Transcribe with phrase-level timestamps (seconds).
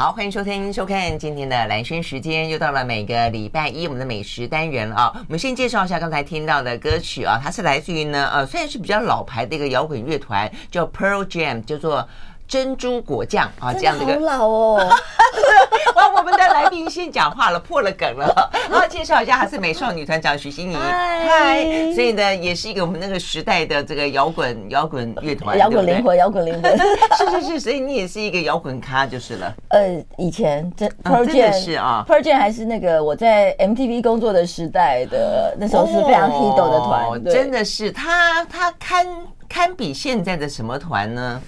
[0.00, 5.12] 好，欢迎收听、收看今天的蓝轩时间，又到了每个礼拜一我们的美食单元啊。
[5.14, 12.08] 我们先介绍一下刚才听到的歌曲啊，它是来自于呢，呃，虽然是比较老牌的一个摇滚乐团，叫 Pearl Jam，叫做。
[12.50, 14.90] 珍珠果酱啊，这样的一个好老哦！
[15.94, 18.50] 哇，我们的来宾先讲话了，破了梗了。
[18.68, 21.62] 然后介绍一下，她是美少女团长许欣怡，嗨，
[21.94, 26.76] 所以呢，也是一个我们那个时代的这个摇滚摇滚乐团，摇滚灵魂，摇滚灵魂，
[27.16, 29.54] 是是是，所以你也是一个摇滚咖就是了。
[29.68, 39.06] 呃，以前这 Pearl Jam 是啊，Pearl Jam 还是那个我在 MTV 工作的时代的，那时候是非常 hit 的团，真的是他他堪
[39.48, 41.40] 堪比现在的什么团呢？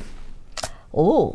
[0.92, 1.34] 哦，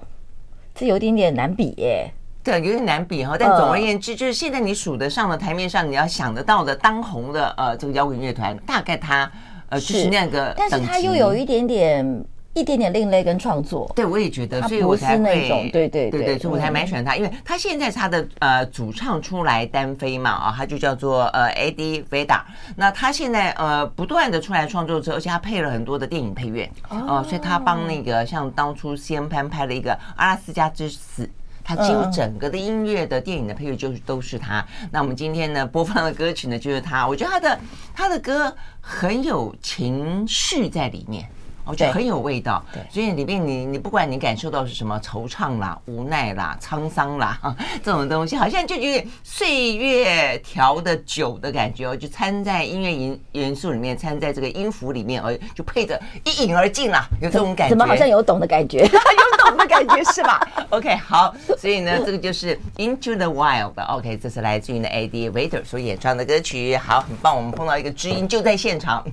[0.74, 2.10] 这有点点难比耶。
[2.44, 3.36] 对，有点难比哈。
[3.38, 9.30] 但总而言之，就是现在你数得上的台面上，你要想得到的当红的呃这个摇滚乐团，大概它
[9.70, 12.26] 呃就是那个，但是它又有一点点。
[12.58, 22.42] 一点点另类跟创作，对我也觉得，所以我才会对对对对，所以我才蛮喜欢他，因为他现在他的呃主唱出来单飞嘛啊，他就叫做呃 Eddie Vedder，
[22.76, 31.24] 那他现在呃不断的出来创作之后，而且他配了很多的电影配乐哦，所以他帮那个像当初西恩潘拍了一个《阿拉斯加之死》，
[31.64, 34.66] 他几乎整个的音乐的电影的配乐就是都是他。
[34.92, 37.60] 那我们今天呢播放的歌曲呢就是他，我觉得他的
[37.94, 41.30] 他的歌很有情绪在里面。
[41.68, 47.40] 我觉得很有味道，对，所以里面你你不管你感受到是什么惆怅啦、无奈啦、沧桑啦，
[47.84, 58.80] 这种东西好像就有点岁月调的酒的感觉哦，就掺在音乐元元素里面，掺在这个音符里面，而就配着一饮而尽啦，有这种感觉，怎么好像有懂的感觉？
[58.88, 60.40] 有懂的感觉是吧？
[60.70, 63.74] OK，好，所以呢，这个就是 Into the Wild。
[63.98, 69.04] OK，这是来自于呢 Eddie Vedder 所演唱的歌曲，好，很棒，我们碰到一个知音就在现场。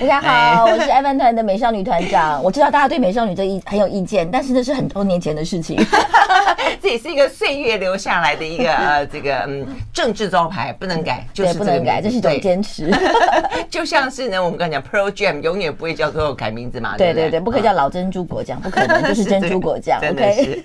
[0.00, 2.42] 大家好，我是爱饭团的美少女团长。
[2.42, 5.76] 我知道大家对美少女这一很有意见，但是那是很多年前的事情。
[6.80, 12.90] 这也是一个岁月留下来的一个 呃，这个嗯政治招牌，不能改，就是不能改，这是一种坚持。
[13.68, 19.98] 就像是呢，我们刚才讲 Pearl Jam 永远不会叫做改名字嘛，对对对，不可以叫老珍珠果酱，不可能就是珍珠果酱。
[20.00, 20.62] 真的是。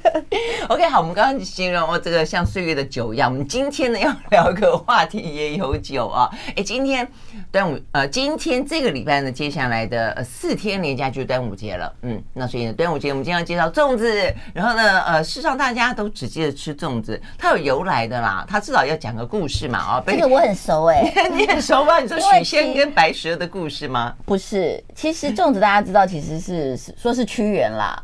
[0.68, 3.32] OK，好，我们刚刚形容哦，这个像岁月的酒一样。
[3.32, 6.30] 我们今天呢要聊个话题，也有酒啊。
[6.56, 7.08] 哎，今天
[7.52, 11.92] 端午呃，今天这个礼拜呢，接下来的呃四天连假就是端午节了。
[12.02, 19.80] 嗯，那所以呢，端午节我们今天要介绍粽子，然后呢，呃，事实上大家都只记得吃粽子，它有由来的啦，它至少要讲个故事嘛。
[19.80, 22.00] 啊，这个我很熟哎， 你很熟吗？
[22.00, 24.14] 你说许仙跟白蛇的故事吗？
[24.26, 28.02] 不是，其实粽子大家知道，其实是说是屈原啦。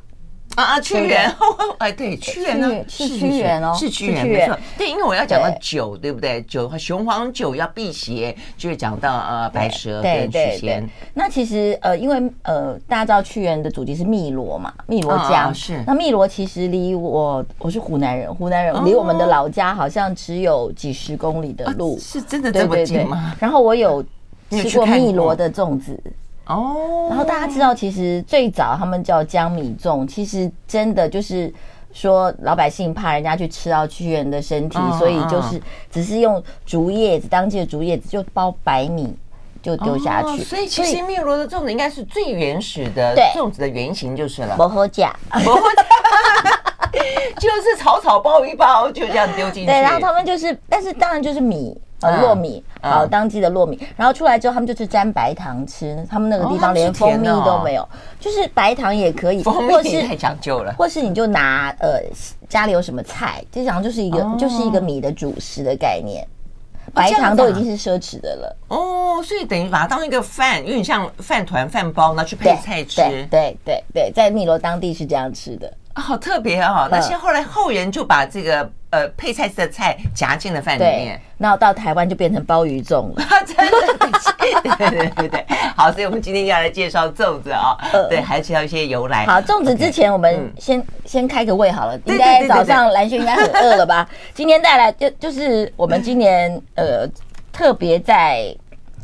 [0.55, 1.33] 啊啊， 屈原，
[1.79, 6.41] 哎，对，屈原呢是屈原哦，是屈原，没错，对，因为我要讲到酒，对不对？
[6.43, 10.87] 酒和雄黄酒要辟邪，就是讲到呃白蛇跟许仙。
[11.13, 15.83] 那其实呃，因为呃，大家知道屈原的祖籍是汨罗嘛，汨罗江是。
[15.87, 23.35] 那汨罗其实离我，我是湖南人，湖南人离我们的老家好像只有几十公里的路，是真的这么近吗？
[23.39, 24.03] 然后我有
[24.49, 25.99] 吃过汨罗的粽子。
[26.45, 31.51] 哦，oh, 然后大家知道，其实最早他们叫江米粽，其实真的就是
[31.93, 34.97] 说老百姓怕人家去吃到屈原的身体，uh.
[34.99, 39.15] 所以就是只是用竹叶子，当季的竹叶子就包白米
[39.61, 40.27] 就丢下去。
[40.27, 44.57] Oh, 所以其实汨罗的粽子应该是最原始的粽子的原型就是了。
[44.57, 45.85] 不好假，不好假，
[47.39, 49.65] 就是草草包一包就这样丢进去。
[49.67, 51.79] 对，然后他们就是，但是当然就是米。
[52.03, 56.05] 呃，糯米，好，当季的糯米，然后出来之后，他们就去沾白糖吃。
[56.09, 57.87] 他们那个地方连蜂蜜都没有，
[58.19, 60.73] 就是白糖也可以，或是太讲究了。
[60.77, 61.99] 或是你就拿呃
[62.49, 66.27] 家里有什么菜，就讲就是一个就是一个米的主食的概念，
[66.93, 68.57] 白糖都已经是奢侈的了。
[68.67, 72.97] 哦，所以等于把它当一个饭，有点像饭团饭包，拿去配菜吃。
[72.97, 75.71] 对对对对，在汨罗当地是这样吃的。
[75.95, 76.87] 好特别哦！
[76.91, 78.69] 那些后来后人就把这个。
[78.93, 83.25] 呃，配菜的菜夹进了饭里面，然后到台湾就变成鲍鱼粽了。
[83.43, 85.45] 真的，对对对对，
[85.75, 87.75] 好，所以我们今天要来介绍粽子啊，
[88.07, 89.25] 对，还是要一些由来。
[89.25, 94.07] 好，粽子之前我们先先开个胃好了，应该早上蓝轩应该很饿了吧？
[94.35, 97.07] 今天带来就就是我们今年呃
[97.51, 98.55] 特别在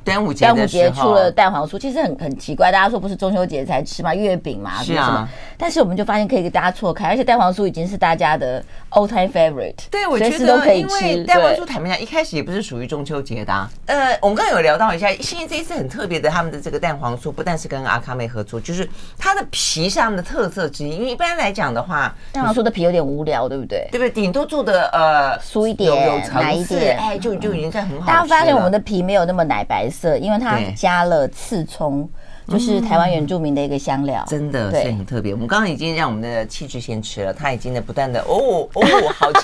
[0.06, 4.13] 端午节端午节出了蛋黄酥，其实很很奇怪，大家说不是中秋节才吃吗？
[4.13, 5.27] 月饼嘛，是啊。
[5.61, 9.75] 但是我们就发现可以给大家错开，而且蛋黄酥已经是大家的 all time favorite。
[9.91, 11.21] 对，我觉得都可以吃。
[11.25, 13.69] 蛋黄酥坦白讲，一开始也不是属于中秋节的。
[13.88, 20.91] 呃，我们刚刚有聊到一下，现在这一次很特别的，他们的这个蛋黄酥不但是跟阿卡美合作，就是它的皮是他们的特色之一。
[20.95, 23.85] 因为一般来讲的话，蛋黄酥的皮有点无聊，对不对？
[23.91, 24.09] 对不对？
[24.09, 28.07] 顶多做的呃酥一点，有奶一点，哎，就就已经在很好。
[28.07, 32.09] 大家发现我们的皮没有那么奶白色，因为它加了刺葱。
[32.50, 35.34] 就是台湾原住民的一个香料，嗯、真的，所以很特别。
[35.34, 38.81] 我们刚刚已经让我们的气质先吃了，他已经在不断的哦 哦，
[39.16, 39.42] 好吃，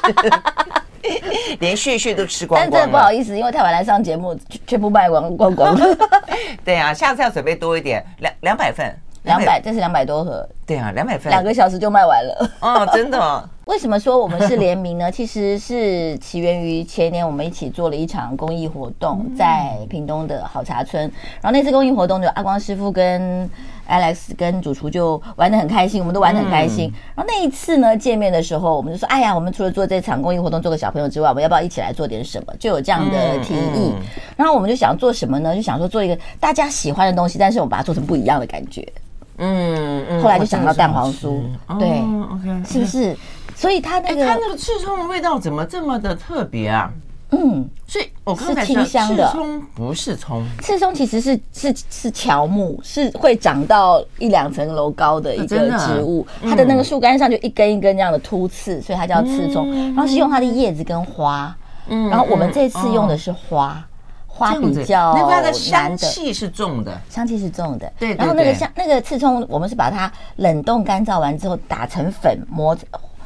[1.60, 2.72] 连续续都吃光光了。
[2.72, 5.98] 但真的不好意思，因为太晚来上节目，全部卖光光光了。
[6.66, 8.94] 对啊，下次要准备多一点，两两百份。
[9.26, 10.48] 两百，这是两百多盒。
[10.66, 12.52] 对啊，两百份，两个小时就卖完了。
[12.60, 13.48] 哦，真的哦。
[13.66, 15.10] 为什么说我们是联名呢？
[15.12, 21.04] 其实是起源于前年我们一起做了一场公益活动，在屏东的好茶村。
[21.42, 23.50] 然后那次公益活动，就阿光师傅跟
[23.90, 26.92] Alex 跟主厨就玩的很开心，我们都玩得很开心。
[27.16, 33.94] 然后那一次呢，见面的时候，我们就说：“哎呀，我们除了做这场公益活动，做个小朋友之外，我们要不要一起来做点什么？”就有这样的提议。
[34.36, 35.56] 然后我们就想做什么呢？
[35.56, 38.88] 就想说做一个大家喜欢的东西，但是我们把它做成不一样的感觉。
[39.38, 41.42] 嗯嗯，后来就想到蛋黄酥，
[41.80, 42.02] 对
[42.32, 43.16] ，OK，是不是？
[43.56, 46.92] 所以它那个，它那个刺葱的味道怎么这么的特别啊？
[47.32, 59.70] 嗯，所以我刚才说是清香的，刺葱不是葱，刺葱其实是是是乔木，是会长到一两层楼高的一个植物，它的那个树干上就一根一根这样的突刺，所以它叫刺葱。
[59.88, 61.54] 然后是用它的叶子跟花，
[61.88, 63.84] 嗯，然后我们这次用的是花。
[64.36, 67.92] 花比较难的，那它的香气是重的，香气是重的。
[67.98, 72.78] 对，然后那个香那个刺葱，我们是把它冷冻干燥完之后打成粉，磨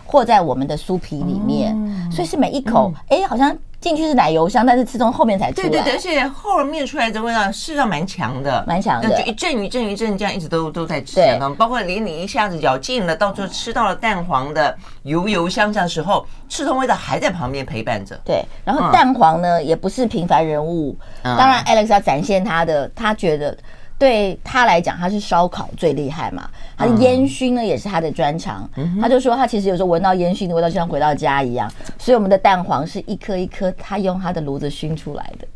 [0.05, 1.75] 和在我们的酥皮里面，
[2.11, 3.57] 所以是每一口，哎，好像。
[3.79, 5.69] 进去是奶油香，但是吃从后面才出来。
[5.69, 11.15] 对对对，而且后面出来的味道事实上蛮强的，蛮强的，就一阵一阵一阵这样一直都都在吃。
[11.15, 18.19] 对，包括连你一下子咬进了，到最后吃到了蛋黄的油油香香的时候，刺葱味道还在旁边陪伴着。
[18.25, 23.57] 对，然后蛋黄呢、嗯、也不是平凡人物，当然 Alex 要展现他的，他觉得。
[23.99, 28.67] 对他来讲，他是烧烤最厉害嘛，他的烟熏呢也是他的专长。
[28.99, 31.69] 他就说他其实有时候闻到烟熏的味道，就像回到家一样。
[31.97, 35.47] 所以我们的蛋黄是一颗一颗，他用他的炉子熏出来的。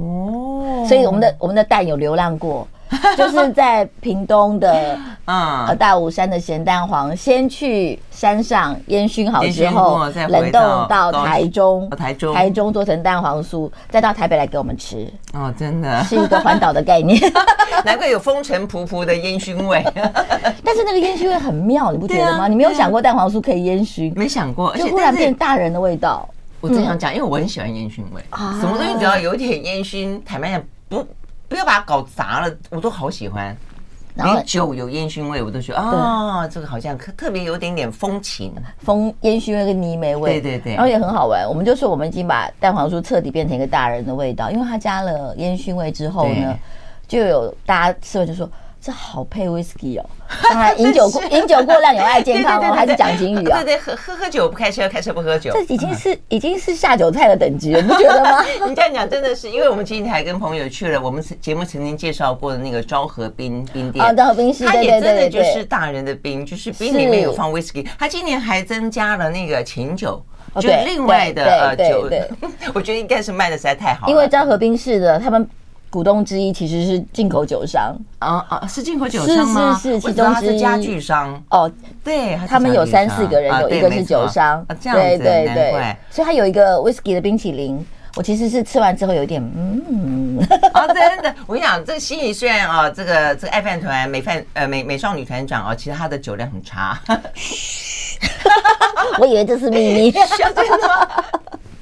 [0.00, 2.66] 哦，所以我们的我们的蛋有流浪过。
[3.16, 9.98] 就是在屏东的啊大武山的咸蛋黄，先去山上烟熏好之后，
[10.28, 15.06] 冷冻到台中，台中台中做成蛋黄酥，再到台北来给我们吃。
[15.34, 17.20] 哦，真的是一个环岛的概念，
[17.84, 19.84] 难怪有风尘仆仆的烟熏味。
[20.64, 22.48] 但是那个烟熏味很妙，你不觉得吗？
[22.48, 24.12] 你没有想过蛋黄酥可以烟熏？
[24.16, 26.28] 没想过，就忽然变大人的味道。
[26.60, 28.22] 我正想讲，因为我很喜欢烟熏味，
[28.60, 31.06] 什么东西只要有点烟熏，坦白讲不。
[31.48, 33.56] 不要把它搞砸了，我都好喜欢。
[34.14, 41.48] 然后酒有烟熏味，我都觉得啊，这个好像特别有点点风情，风烟熏味跟泥煤味，对对对，然后也很好闻。
[41.48, 46.58] 我们就说我们已经把蛋黄酥彻底变成一个大人的味道，因为它加了烟熏味之后呢，
[47.06, 48.48] 就有大家吃了就说。
[48.80, 50.06] 这好配 whisky 哦！
[50.44, 53.62] 当然，饮酒过 饮酒过量有害健康哦，还是讲警语啊？
[53.62, 55.50] 对对，喝喝喝酒不开车，开车不喝酒。
[55.52, 58.44] 这已经是已经是下酒菜的等级了，你不觉得吗？
[58.68, 67.84] 你这样讲真的是，因为我们今天还跟朋友去了我们节目曾经介绍过的那个昭和冰冰店啊，昭和冰室，它也真的就是大人的冰，就是冰里面有放 whisky。
[67.98, 70.22] 它今年还增加了那个琴酒，
[70.60, 72.08] 就另外的呃酒。
[72.72, 75.48] 我觉得应该是卖的实在太好了，因为昭和冰室的他们。
[75.90, 77.96] 股东之一其实是进口酒商。
[78.18, 79.78] 啊啊，是进口酒商吗？
[79.80, 80.58] 是是是，其中之一。
[80.58, 81.42] 家具商。
[81.50, 81.70] 哦，
[82.04, 87.84] 对，他们有三四个人，有一个是酒商，这样子，对对对，所以他有一个 whisky 的冰淇淋，
[88.16, 90.38] 我其实是吃完之后有点嗯，
[90.74, 97.00] 啊，真的，我跟你讲，这个心仪虽然啊，这个这个爱饭团美饭呃美美少女团长啊，其实他的酒量很差，
[99.20, 100.14] 我以为这是秘密。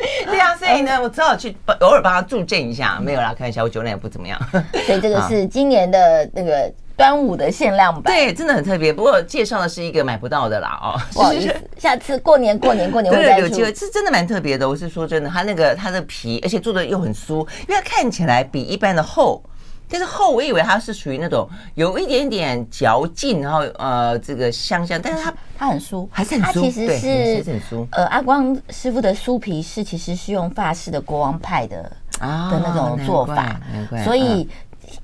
[0.27, 2.99] 对啊，所以呢，我只好去偶尔帮他助阵一下。
[3.01, 4.41] 没有啦，开玩笑，我酒量也不怎么样。
[4.87, 8.93] 所以这个是今年的那个端午的限量版，对，真的很特别。
[8.93, 13.41] 不过介绍的是一个买不到的啦，哦，不好意思，下次过年过年过年会再出。
[13.43, 14.69] 有机会，是真的蛮特别的。
[14.69, 19.43] 我是说真的，它那个它的皮，而且做的又很酥，因为它看起来比一般的厚。
[19.89, 27.87] 但是厚，我以为它是属于那种有一点点嚼劲，然后呃，这个香香，但是它它很酥，还是很酥，它其实是很酥。
[27.93, 33.61] 呃，阿光师傅的酥皮是其实是用法式的国王派的啊的那种做法，
[34.05, 34.49] 所以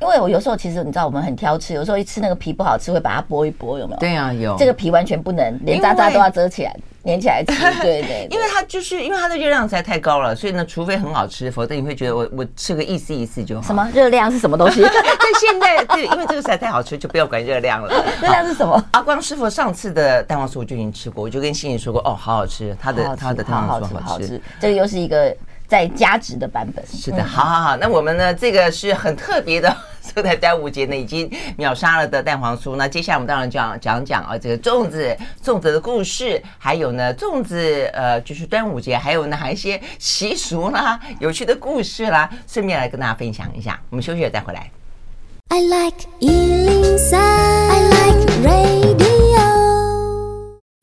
[0.01, 3.99] 因为我有时候其实你知道我们很挑吃，有时候一吃那个皮不好吃，会把它剥一剥，有没有？
[3.99, 6.77] 对啊，有这个皮完全不能，连渣渣都要遮起来。
[7.05, 7.53] 粘起来吃。
[7.83, 13.63] 对对，因为它就是因为它的热量实在太高了，所以呢，除非很好吃，否则你会觉得我我吃个意思意思就好。
[13.67, 14.83] 什么热量是什么东西？
[14.87, 18.05] 但现在对，因为这个实在太好吃，就不要管热量了。
[18.23, 18.83] 热量是什么？
[18.93, 24.41] 阿光师傅上次的蛋黄酥我就已经吃过，我就跟欣怡说过，哦，好好吃，他的他的蛋黄酥好吃。
[24.61, 25.35] 这个又是一个。
[25.69, 28.35] 在加值的版本是的，好好好，那我们呢？
[28.35, 32.77] 这个是很特别的，这在端午节呢已经秒杀了的蛋黄酥。
[32.77, 43.81] 那接下来我们当然就要讲讲啊，这个粽子粽子的故事，还有呢粽子呃，就是端午节还有哪一些习俗啦、有趣的故事啦，顺便来跟大家分享一下。
[43.91, 44.71] 我们休息了再回来。
[45.49, 49.03] I like 103, I like radio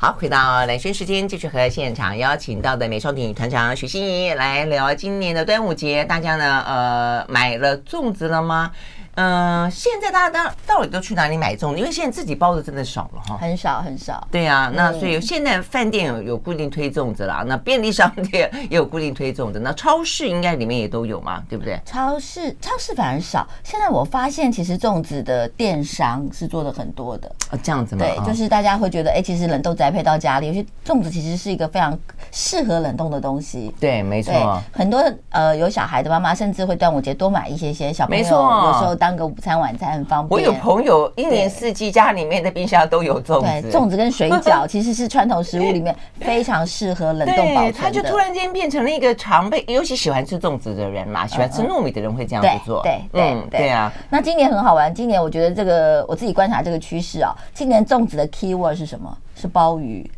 [0.02, 6.06] 好，回到蓝轩时间，继续和现场邀请到的美少女团长许欣怡来聊今年的端午节。
[6.06, 8.72] 大家呢，呃，买了粽子了吗？
[9.16, 11.80] 嗯、呃，现在大家到到底都去哪里买粽子？
[11.80, 14.26] 因为现在自己包的真的少了哈，很少很少。
[14.32, 21.80] 对啊，那所以现在饭店有有固定推粽子啦，那便利商店也有固定推粽子，那超市应该里面也都有嘛，对不对？
[21.86, 23.48] 超市超市反而少。
[23.64, 28.06] 现在我发现，其实粽子的电商是做的很多的啊，这样子吗？
[28.06, 31.98] 对，就是大家会觉得，哎，其实冷冻宅配到家里，有些粽子其实是一个非常
[32.32, 33.74] 适合冷冻的东西。
[33.80, 34.62] 对，没错。
[34.72, 39.20] 很多呃有小孩的妈妈，甚至会端午节多买一些些小朋友，有时候当。
[39.20, 40.30] 个午餐晚餐很方便。
[40.30, 43.70] 我有朋友一年四季家里面的冰箱都有粽子。
[43.70, 47.78] 对，粽子跟水饺 其实是传统食物里面非常适合冷冻保存的。
[47.80, 52.82] 它就突然间变成了一个常备，尤其喜欢吃粽子的人嘛，喜欢吃糯米的人会这样子做。
[52.84, 53.92] 对对对对啊。
[54.10, 59.18] 那今年很好玩，今年我觉得这个我自己观察这个趋势啊，今年粽子的 key word 是什么？
[59.36, 60.10] 是鲍鱼，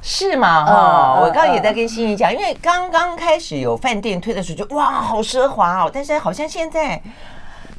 [0.00, 0.64] 是吗？
[0.64, 7.02] 哈，我刚刚也在跟欣怡讲，因为刚刚开始有饭店推的时候，就哇，好奢华哦，但是好像现在。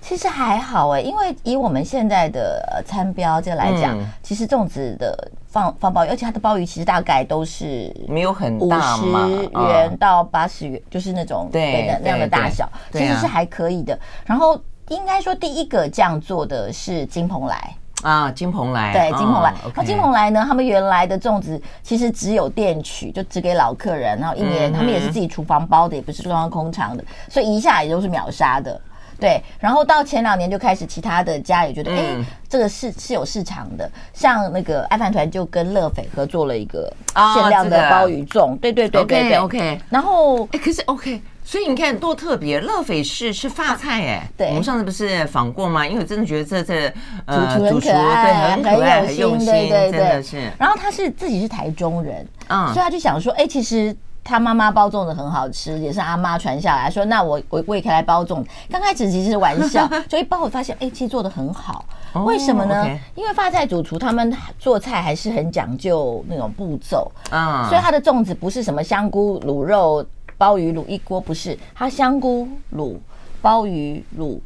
[0.02, 13.98] 其实还好哎，因为以我们现在的餐标这来讲，嗯、其实粽子的放放鲍鱼，而且它的鲍鱼其实大概都是没有很大嘛，五十元到八十元，就是那种对的那样的大小，其实是还可以的。
[14.26, 17.76] 然后应该说第一个这样做的是金蓬莱。
[18.02, 19.54] 啊，金蓬莱对金蓬莱。
[19.76, 28.80] 那金蓬莱呢，他们原来的粽子其实只有店取，就只给老客人，然后一年他们也是自己厨房包的，也不是装空场的，所以一下也都是秒杀的。
[29.20, 33.90] 对，然后到前两年就开始，其他的家也觉得，哎、嗯，这个是是有市场的。
[34.14, 36.92] 像那个爱饭团就跟乐斐合作了一个
[37.36, 39.38] 限量的鲍鱼粽，对对对对对。
[39.38, 39.82] OK OK。
[39.90, 44.30] 然后，哎，可是 OK，所以你看多特别，乐斐是是发菜哎。
[44.38, 44.48] 对。
[44.48, 45.86] 我们上次不是访过吗？
[45.86, 46.94] 因为我真的觉得这这
[47.26, 50.52] 呃主厨很可爱，很可爱，很用心，对对对，真的是。
[50.58, 53.96] 然后他是自己是台中人，嗯，所以他就想说，哎，其实。
[54.24, 58.50] 他妈妈包粽子很好吃，也是阿妈传下来说，那我我我也可以来包粽子。
[58.70, 61.84] 刚开始其实是玩笑， 所以包我发现，哎、欸，其实做的很好。
[62.26, 63.00] 为什么呢？Oh, okay.
[63.16, 67.70] 因为发菜主厨他们做菜还是很讲究那种步骤啊，uh.
[67.70, 70.04] 所以他的粽子不是什么香菇卤肉、
[70.38, 72.96] 鲍鱼卤一锅，不是，他香菇卤、
[73.42, 74.40] 鲍鱼卤、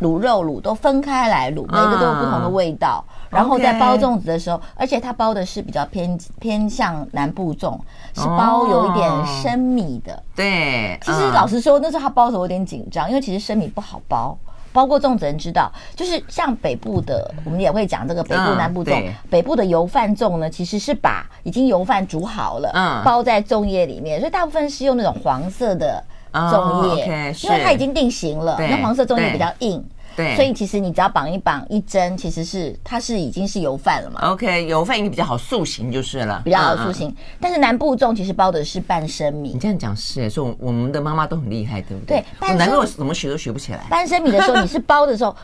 [0.00, 3.04] 卤肉卤都分开来卤，每个都有不同的味道。
[3.30, 3.36] Uh.
[3.36, 7.78] 然后在包粽子的时候，而且它包的是比较偏偏向南部粽，
[8.14, 10.22] 是包有一点生米的。
[10.34, 14.36] 对，其实老实说，那时候他包的时候有点紧张，因为其实生米不好包。
[14.72, 19.10] 包过粽子人知道，就是像北部的，我们也会讲这个北部南部粽。
[19.30, 29.84] 北部的油饭粽呢，其实是把已经油饭煮好了，包在粽叶里面，所以大部分是用那种黄色的粽叶，因为它已经定型了，那黄色粽叶比较硬。
[30.16, 34.30] 对，所以其实你只要绑一绑一蒸，其实是它是已经是油饭了嘛。
[34.30, 37.14] OK，油饭已经比较好塑形就是了，比较好塑形。
[37.38, 39.50] 但是南部粽其实包的是半生米。
[39.52, 42.24] 你这样讲是，所以我们的妈妈都很厉害，对不对？
[42.40, 43.80] 对，难怪我怎么学都学不起来。
[43.90, 45.36] 半生米的时候，你是包的时候，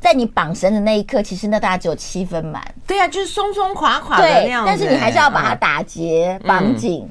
[0.00, 2.62] 在你绑绳的那一刻，其实那大概只有七分满。
[2.86, 4.64] 对啊，就是松松垮垮的那样。
[4.66, 7.06] 但是你还是要把它打结绑紧，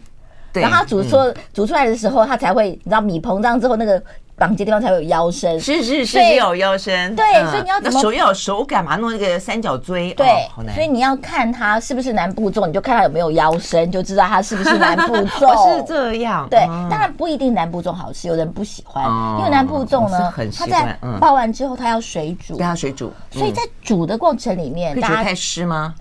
[0.61, 1.17] 然后它煮出
[1.53, 4.01] 煮出来的时候，它才会，你知道米膨胀之后那个。
[4.35, 7.15] 绑结地方才会有腰身，是是是，也有腰身。
[7.15, 10.11] 对，所以你要怎么手要有手感嘛，弄那个三角锥。
[10.15, 10.27] 对，
[10.73, 15.53] 所以你要看它是不是南部粽，你就看它有没有腰身，就知道它是不是南部粽。
[15.77, 16.47] 是这样。
[16.49, 19.05] 对，当然不一定南部粽好吃，有人不喜欢，
[19.37, 25.93] 因为南部粽呢，它在包完之后它要水煮，它要水煮，所以在煮的过程里面，大家太湿吗？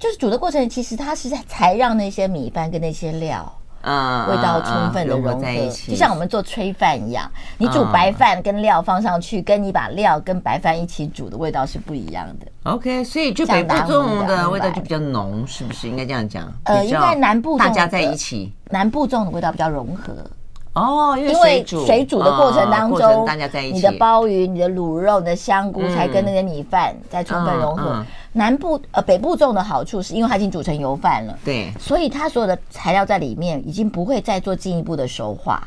[0.00, 3.54] 就是煮的过程，其实它是在才让那些米饭跟那些料。
[3.84, 12.46] 嗯，味道充分的融合，在一起，就像我们做炊饭一样，你煮白饭跟料放上去，跟你把料跟白饭一起煮的味道是不一样的。
[12.64, 16.50] OK，所以就北部粽的味道就比较浓，是不是应该这样讲？
[16.64, 20.14] 呃，应该南部大家在一起，南部粽的味道比较融合。
[20.74, 28.04] 哦，因为水煮，的过程当中，大家在一起，你的鲍鱼、你的卤肉、你的香菇才跟那个米饭在充分融合。
[28.32, 35.62] 南部呃北部粽的好处是因为它已经煮成油饭了，对，所以它所有的材料在里面已经不会再做进一步的熟化，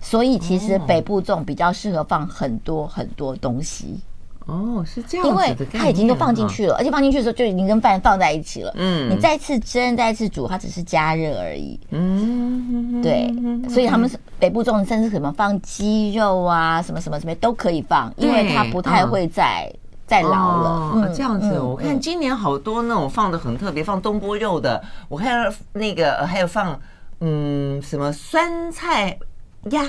[0.00, 3.98] 所以其实北部粽比较适合放很多很多东西。
[4.46, 8.72] 哦，是这样子，因为它已经都放进去了，而且放进去的时候就已经跟饭放在一起了。
[8.76, 11.78] 嗯，你再次蒸，再次煮，它只是加热而已。
[11.90, 13.34] 嗯，对，
[13.68, 19.68] 所以他们是北部粽，甚至什么放鸡肉啊，什么什么什么都可以放，因为它不太会再
[20.06, 21.12] 再老了。
[21.12, 26.78] 这样子，我看今年好多那种放的很特别，放东坡肉的，我看那个还有放
[27.20, 29.18] 嗯什么酸菜
[29.72, 29.84] 鸭、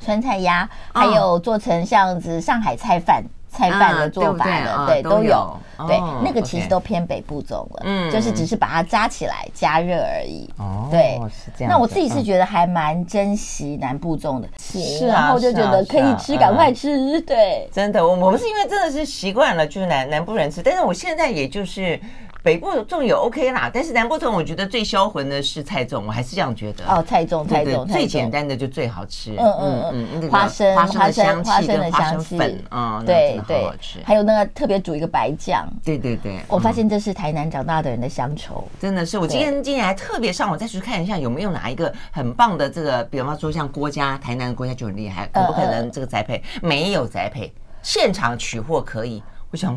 [0.00, 3.24] 酸菜鸭，还有做成像子上海菜饭。
[3.56, 11.64] 菜饭的做法的，对，都有，对，那个其实都偏北部粽了，嗯，就是只是把它扎起来加热而已，哦，对，是这。
[11.64, 11.72] 样。
[11.72, 21.98] 那我自己是觉得还蛮珍惜南部粽的，是，然后就觉得可以吃，赶快吃，对，真的，我我们是因为真的是习惯了，就是南南部人吃，但是我现在也就是。
[22.46, 26.84] 北部粽也 OK 啦，但是南部粽我觉得最销魂的是菜粽，我还是这样觉得。
[26.86, 29.34] 哦，菜粽，菜粽，最简单的就最好吃。
[29.36, 29.52] 嗯
[29.92, 33.68] 嗯嗯，花生，花生，花生的香气粉啊，对对，
[34.04, 35.68] 还有那个特别煮一个白酱。
[35.84, 39.18] 对对对，我发现这是台南长大的人的乡愁，真的是。
[39.18, 49.20] 我今天今天还特别上网再去看一下有没有哪一个很棒的这个，比方说像郭家，台南的郭家就很厉害，可不可能这个栽培没有栽培，现场取货可以。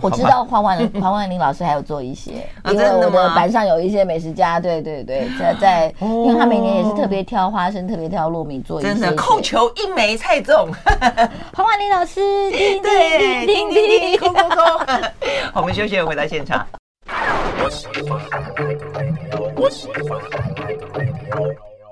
[0.01, 2.31] 我知道黄万黄万霖老师还有做一些，
[2.71, 8.89] 因为我的板上有一些美食家，对对对，在在，因为他每年也是特别挑花生，特别挑糯米做一些。
[8.89, 10.69] 真的，控球一枚菜种，
[11.55, 12.21] 黄万霖老师，
[12.51, 14.61] 叮叮叮叮叮，空空空。
[15.53, 16.65] 我们休息，回到现场。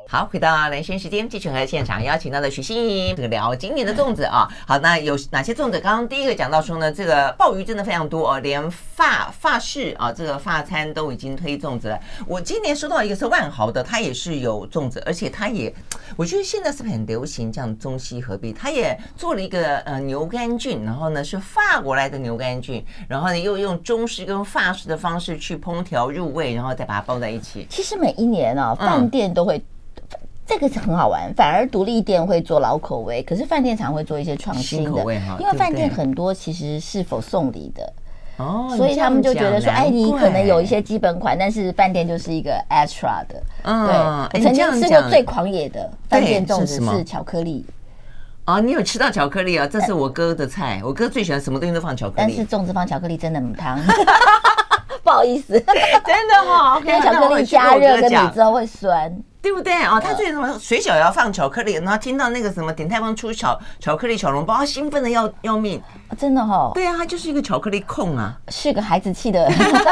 [0.09, 4.47] 好，回到兰萱时间，继续和现场邀请到的许欣这个聊今年的粽子啊。
[4.65, 5.77] 好，那有哪些粽子？
[5.81, 11.99] 刚刚第一个讲到说呢，这个鲍鱼真的非常多哦，连发发饰啊，这个发餐都已经推粽子了。
[12.25, 15.73] 我今年收到一个是万豪的，它也是有粽子，而且它也，
[16.15, 18.53] 我觉得现在是不是很流行这样中西合璧？
[18.53, 27.67] 它也做了一个呃牛肝菌，然后呢是法国来的牛肝菌，然后呢又用中式跟法式的方式去烹调入味，然后再把它包在一起。
[27.69, 29.61] 其实每一年啊，饭店都会。
[30.47, 35.01] 这个是很好玩，反而独立店会做老口味，可是饭店常会做一些创新的，
[35.39, 37.93] 因为饭店很多其实是否送礼的
[38.37, 43.43] 哦，所以他们就觉得说，哎，你可能有一些基本款，但是饭店就是一个 extra 的。
[43.63, 47.65] 嗯，对，我曾经吃过最狂野的饭店粽子是巧克力。
[48.45, 49.67] 啊，你有吃到巧克力啊？
[49.67, 53.77] 这是我哥的菜，我哥最喜欢什么东西都放巧克力，但是粽子放巧克力真的很烫，
[55.03, 55.65] 不好意思，真
[56.29, 59.13] 的哈，因为巧克力加热跟你之后会酸。
[59.47, 59.97] 对不对哦？
[59.97, 65.81] 他最什么水饺要放巧克力，然后听到那个什么鼎泰丰出巧巧克力小笼包，他兴奋的要要命，
[66.17, 66.69] 真的哈？
[66.73, 69.49] 对啊，他就是一个巧克力控啊，是个孩子气的。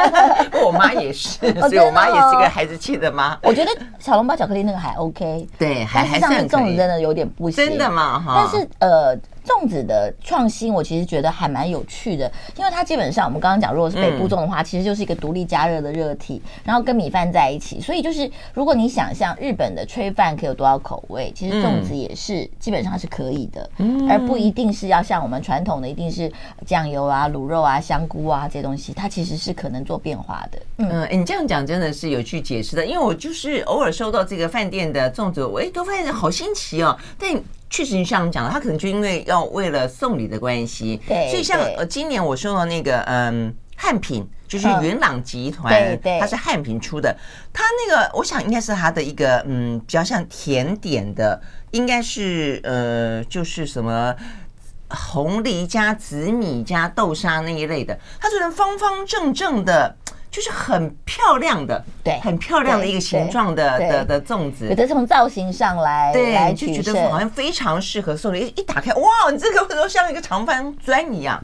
[0.61, 3.37] 我妈也是， 所以我妈也是个孩子气的妈。
[3.41, 8.19] 我觉得小笼包巧克力那个还 OK，对，还还是粽子真的有点不行，真的嘛？
[8.19, 9.17] 哈，但是呃。
[9.45, 23.69] 粽子的创新，我其实觉得还蛮有趣的，因为它基本上我们刚刚讲，如果是北部粽的话，其实就是一个独立加热的热体，然后跟米饭在一起，所以就是如果你想象日本的炊饭可以有多少口味，其实粽子也是基本上是可以的，
[24.09, 26.31] 而不一定是要像我们传统的一定是
[26.65, 30.59] 酱油啊、卤肉啊、香菇啊这些东西，它其实是可能做变化的。
[30.77, 37.35] 嗯，你这样讲真的是有去解释的，因为我就是偶尔收到这个饭店的粽子，我哎都发现好新奇哦，但。
[37.69, 47.13] 确实像你讲的，他可能就因为要为了送礼的关系，对，所以像呃今年我收到那个嗯汉品，就是元朗集团，对对，它是汉品出的，
[47.51, 54.15] 它那个我想应该是它的一个嗯比较像甜点的，应该是呃就是什么
[54.89, 59.97] 红梨加紫米加豆沙那一类的，它是方方正正的。
[60.35, 68.41] 就是很漂亮的，对，很漂亮的一个形状的的的粽子，有的从造型上来，对，就觉得好像非常适合送礼。
[68.41, 71.41] 一一打开，哇，你这个都像一个长方砖一样，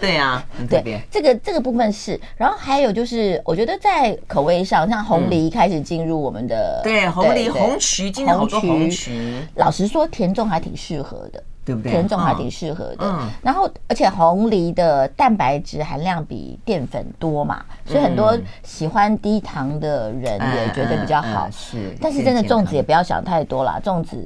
[0.00, 2.20] 对呀，对，这个这个部分是。
[2.36, 9.34] 然后还有就是，我觉得在口味上，像红梨开始进入我们的，对，红梨红曲，今年好多红曲。
[9.56, 11.42] 老实说，甜粽还挺适合的。
[11.68, 11.92] 对不对？
[11.92, 21.46] 甜粽还挺适合的，嗯，然后而且红梨的蛋白质含量比淀粉多嘛，所以很多喜欢低糖的人也觉得比较好。
[21.50, 24.16] 是，但是真的粽子也不要想太多啦，粽子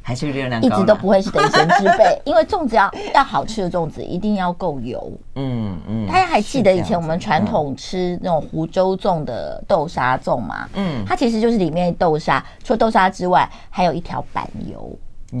[0.00, 5.12] 还是热量一直都不会是等闲之辈， 因为粽子要要好吃的粽子一定要够油。
[5.34, 10.66] 嗯嗯，大家还记得以前我们传统吃那种湖州粽的豆沙粽吗？
[10.76, 14.90] 嗯，它其实就是里面豆沙，除了豆沙之外，还有一条板油。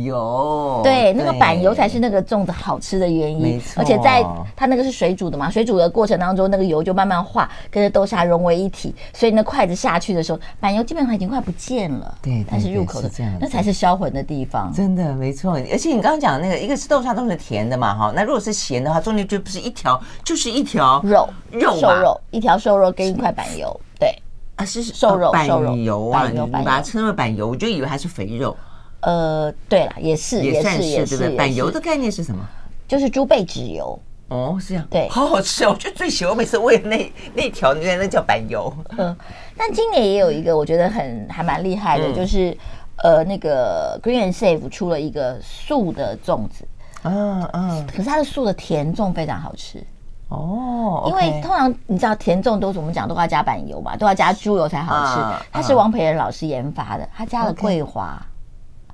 [0.00, 3.60] 油，对，那个板油才是那个粽子好吃的原因。
[3.76, 4.24] 而且在
[4.56, 12.18] 它那个是水煮的嘛，水煮的过程当中，那个油就慢慢化，跟着豆沙融为一体，所以那筷子下去的时候，板油基本上已经快不见了。
[12.22, 14.72] 对，但是入口的这样，那才是销魂的地方。
[14.72, 24.14] 真的没错，而且你刚刚讲那个，一个是豆沙都是甜的嘛，哈，那如果是咸的话，中间就不是一条，就是一条肉肉瘦肉，一条瘦肉跟一块板油，对
[24.56, 25.46] 啊，是瘦肉板
[25.84, 28.56] 油啊，你把它称为板油，我就以为它是肥肉。
[29.04, 31.36] 呃，对了，也是，也算是，也是，对不对？
[31.36, 32.44] 板油的概念是什么？
[32.88, 33.98] 就是猪背脂油。
[34.28, 34.86] 哦，是这样。
[34.90, 35.70] 对，好好吃哦！
[35.72, 38.72] 我觉得最喜欢，每次喂那那条，原来那叫板油。
[38.96, 39.14] 嗯，
[39.56, 42.56] 但今年也有一个我觉得很还蛮厉害的，就是
[42.96, 46.66] 呃，那个 Green and Safe 出了一个素的粽子。
[47.02, 47.86] 嗯嗯。
[47.86, 49.84] 可是它的素的甜粽非常好吃。
[50.30, 51.04] 哦。
[51.06, 55.44] 因为通常你知道甜粽都是我们讲都要加板油嘛，都要加猪油才好吃。
[55.52, 58.20] 它是王培仁老师研发的，他加了桂花。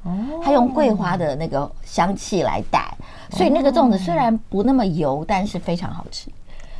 [0.04, 2.92] 哦，他用桂花的那个香气来带，
[3.30, 6.28] 所以那个粽子虽然不那么油，但是非常好吃。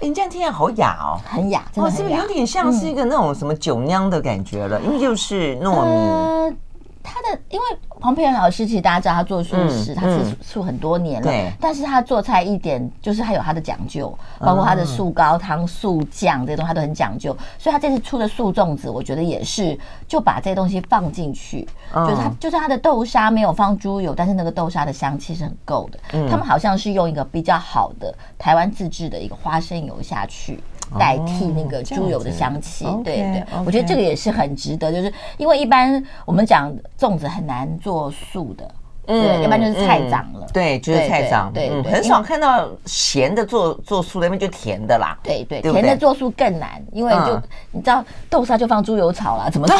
[0.00, 1.96] 你这样听起来好雅哦，很雅，真的很雅。
[1.96, 4.80] 是不是有点像是一个那种什么酒酿的感觉了？
[4.80, 6.56] 因为就是糯米。
[7.02, 11.26] 他的因为黄培仁老师，其实大家知道他做素食，他吃素很多年了。
[11.26, 11.50] 对。
[11.60, 17.36] 但是他做菜一点就是他有他的讲究，包括他的素高汤、素酱这些东西，他都很讲究。
[17.58, 25.98] 所以他这次出的素粽子，我觉得也是就把这些东西放进去，就是他就是他的豆沙没有放猪油，但是那个豆沙的香气是很够的。
[26.28, 30.60] 他们好像是用一个比较好的台湾自制的一个花生油下去。
[30.98, 38.68] 代替那个猪油的香气，对对，我觉得这个也是很值得，就是因为一般我们讲粽子很难做素的，
[39.10, 47.42] 嗯，一般就是菜长了，对，就是菜长，对，很少看到咸的做做素的，那边就甜的啦，对对，甜的做素更难，因为就
[47.72, 49.76] 你知道豆沙就放猪油炒啦，怎么做？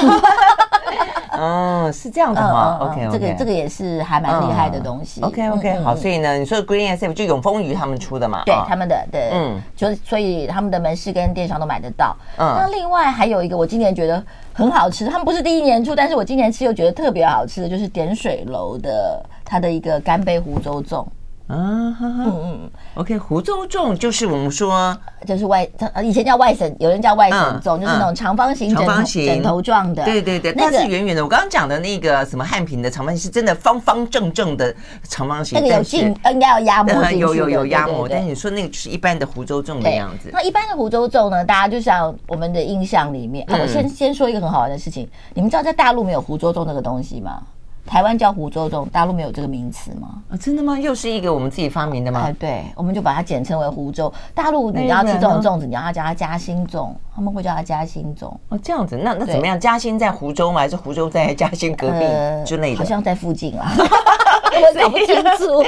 [1.39, 5.21] 嗯， 是这样的吗？OK，这个这个也是还蛮厉害的东西。
[5.23, 8.43] OK OK，好，所以呢，你说 Green Safe 就永丰鱼他们出的嘛？
[8.45, 12.17] 对，他们的对，嗯，就所以他们的门市跟电商都买得到。
[12.37, 21.07] 嗯，那另外还有一个我今年觉得很好吃，他们不是第一年出，但是我今年吃又觉得特别好吃的，就是点水楼的它的一个干贝湖州粽。
[21.51, 25.69] 啊，嗯嗯，OK，湖州粽就是我们说，就是外，
[26.03, 31.25] 以前叫外省，有人叫外省粽，就是那种长方形、长方形、枕头状的，对对对，那是圆圆的。
[31.25, 34.73] 我刚刚讲的那个什么汉平的长方形，是真的方方正正的
[35.09, 38.09] 长方形，那个有进，应该要压模，有有有压模。
[38.09, 40.31] 但是你说那个就是一般的湖州粽的样子。
[40.33, 41.45] 那一般的湖州粽呢？
[41.45, 47.43] 大家就像我们的印象里面，我先先说一个很好玩的事情，你们知道在大陆没有湖州粽这个东西吗？
[47.91, 50.23] 台湾叫湖州粽，大陆没有这个名词吗？
[50.31, 50.79] 啊，真的吗？
[50.79, 52.23] 又是一个我们自己发明的吗？
[52.27, 54.13] 哎，对，我们就把它简称为湖州。
[54.33, 58.33] 大陆你要吃这种粽子，你要叫它嘉兴粽，他们会叫它嘉兴粽。
[58.49, 59.59] 哦，这样子，那那怎么样？
[59.59, 60.61] 嘉兴在湖州吗？
[60.61, 62.07] 还是湖州在嘉兴隔壁
[62.47, 62.79] 之类的？
[62.79, 65.61] 好像在附近啊， 我搞不清楚。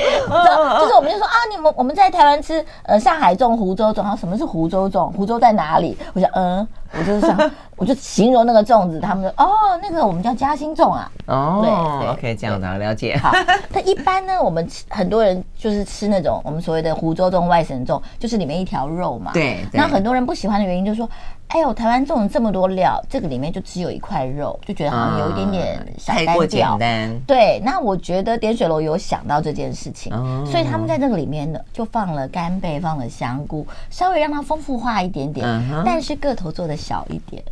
[0.81, 5.11] 就是我们就说啊，你们我们在台湾吃呃上海粽、湖州粽，然后什么是湖州粽？
[5.11, 5.99] 湖州在哪里？
[6.15, 6.69] 我想嗯。
[6.95, 7.51] 我就是想，
[7.83, 9.49] 我就形容那个粽子，他们说哦，
[9.83, 11.11] 那个我们叫嘉兴粽啊。
[11.27, 13.17] 哦，对，OK，这样的了解。
[13.17, 13.33] 好，
[13.75, 19.33] 那一般呢，我们很多人就是吃那种我们所谓的湖州粽、外省粽，就是里面一条肉嘛。
[19.35, 19.67] 对。
[19.73, 21.09] 那很多人不喜欢的原因就是说，
[21.49, 26.33] 哎呦，台湾粽子这么多料，这个里面就只有一块肉，就觉得好像有一点点小单调。
[26.33, 27.21] 太过简单。
[27.27, 30.13] 对，那我觉得点水楼有想到这件事情，
[30.47, 35.45] 所以他们在这个里面呢，就放了干贝，放了香菇，稍微让它丰富化一点点，
[35.85, 37.43] 但是个头做的小一点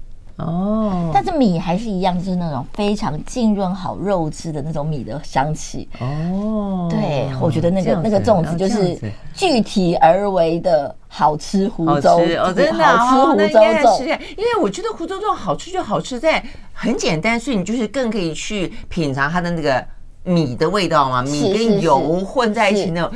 [0.40, 6.88] 哦，但是米还是一样，就是那种非常浸润好肉质的那种米的香气哦。
[6.90, 8.98] 对，我觉得那个那个粽子就是
[9.34, 14.18] 具体而为的好吃湖州，哦，真的好吃湖州粽。
[14.36, 19.84] 因为我觉得湖州粽好吃就好吃在很简单，所以你就是更可以去品尝它的那个
[20.24, 23.10] 米的味道嘛，米跟油混在一起那种。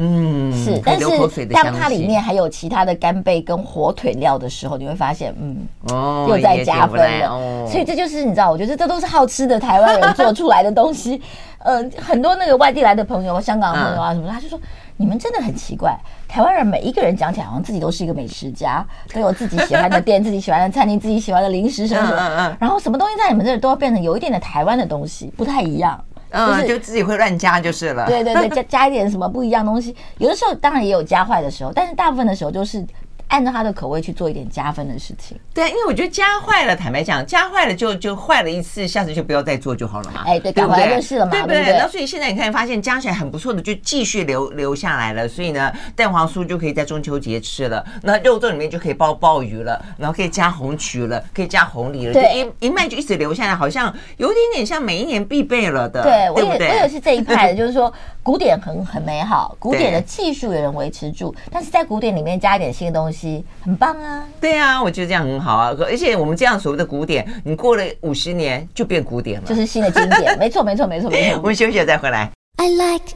[0.00, 1.06] 嗯，是，但是
[1.46, 5.56] 当它里面还有其他的干贝跟火腿料的时候，你会发现，嗯，
[5.90, 7.28] 哦，又在加分了。
[7.28, 11.20] 哦，所以这就是你知道，我觉得这都是好吃的台湾人做出来的东西。
[11.58, 14.58] 呃，很多那个外地来的朋友，香港朋友啊什么，他就说
[14.96, 26.00] 你们真的很奇怪，台湾人每一个人讲起来好像自己都是一个美食家， 都有自己喜欢的店、 自己喜欢的餐厅、自己喜欢的零食什么什么，然后什么东西在你们这里都要变成有一点的台湾的东西，不太一样。
[26.30, 28.06] 嗯，就自己会乱加就是了。
[28.06, 32.84] 对对对，加加一点什么不一样东西，有的时候当然也有加坏的时候，但是大部分的时候就是
[33.28, 35.38] 按照他的口味去做一点加分的事情。
[35.54, 40.22] 对，因为我觉得加坏了，坦白讲，加坏了就就坏了一次，下次就不要再做就好了嘛。
[40.26, 41.76] 哎，对，改回来就是了嘛，对不对？
[41.78, 45.28] 那所以现在你看，发现加起来很不错的，就继续留留下来了。
[45.28, 56.02] 所以呢，蛋黄酥就可以在中秋节吃了，那肉粽里面就可以包鲍鱼了，然后可以加红曲了，可以加红梨了，对，一一卖就一直留下来，好像有点点像每一年必备了的。
[56.02, 57.92] 对，我也我也是这一派的，就是说
[58.28, 64.22] 古典很很美好，古典的技术也能维持住，但是在古典里面加一点新的东西，很棒啊。
[64.38, 65.74] 对啊，我觉得这样很好啊。
[65.80, 70.36] 而且我们这样所谓的古典，你过了五十年就变古典了，就是新的经典。
[70.38, 71.38] 没错，没错，没错，没错。
[71.40, 72.30] 我们休息了再回来。
[72.58, 73.14] I like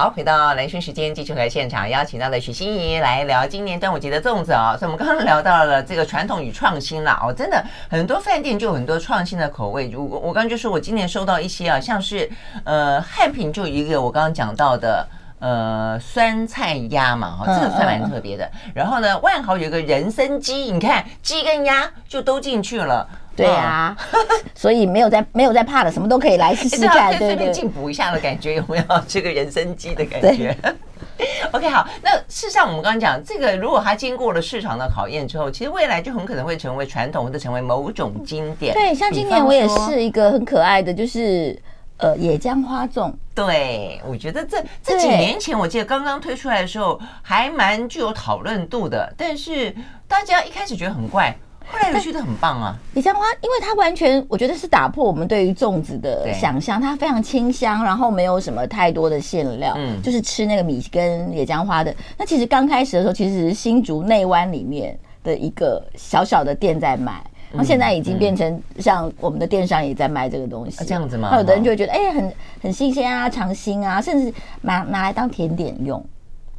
[0.00, 4.78] 好，回到兰萱时间，继续和现场邀请到了许欣怡来聊今年端午节的粽子啊、哦。
[4.78, 7.32] 所以，我们刚刚聊到了这个传统与创新啦哦。
[7.32, 9.92] 真的，很多饭店就有很多创新的口味。
[9.96, 12.30] 我我刚刚就说，我今年收到一些啊，像是
[12.62, 15.04] 呃汉品就一个我刚刚讲到的
[15.40, 18.48] 呃酸菜鸭嘛，哈，这个算蛮特别的。
[18.74, 23.04] 然后呢，万豪有一个人参鸡，你看鸡跟鸭就都进去了。
[23.44, 23.96] 对啊，
[24.54, 28.84] 所以没有在没有在怕的，什么都可以来试试 看，对对对，进补一下的感觉有没有？
[29.06, 30.56] 这个人参鸡的感觉。
[31.52, 38.74] OK，好，那事实上我们刚刚讲这个，如果它经过了市场的考验之后，其实未来就很可能会成为传统，或者成为某种经典。
[38.74, 41.58] 对，像今年我也是一个很可爱的，就是
[41.96, 43.12] 呃野姜花粽。
[43.34, 49.74] 对，我觉得这这几年前我记得刚刚推出来的时候还蛮具有讨论度的，但是
[50.06, 51.34] 大家一开始觉得很怪。
[51.70, 52.76] 后来觉得很棒啊！
[52.94, 56.80] 野姜花，因为它完全，我觉得是打破我们对于粽子的想象。
[56.80, 61.94] 它非常清香，然后没有什么太多的馅料，嗯，就是吃那个米跟野姜花的。
[62.16, 71.28] 那其实刚开始的时候，其实是新竹内湾里面的一个小小的店在卖，然后现在已经变成像我们的电商也在卖这个东西，这样子吗？
[71.30, 76.02] 那有的人就会觉得，哎，很很新鲜啊，尝新啊，甚至拿拿来当甜点用。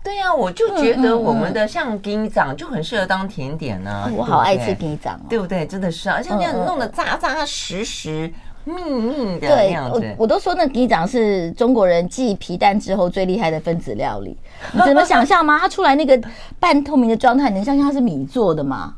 [0.10, 4.16] 对呀、啊，我就觉得我们的像鸡掌就很适合当甜点呢、啊嗯。
[4.18, 5.68] 我好爱吃鸡掌、哦，对不对？
[5.68, 14.36] 真的是啊，而且这样弄得扎扎实实、密密的那样我我都说那鸡掌是中国人继皮蛋之后最厉害的分子料理。
[14.74, 15.60] 你怎么想象吗？
[15.60, 16.20] 它出来那个
[16.60, 18.96] 半透明的状态，你能相信它是米做的吗？